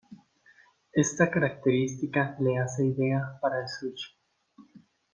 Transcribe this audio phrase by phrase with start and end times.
[0.93, 4.15] Esta característica le hace ideal para el sushi.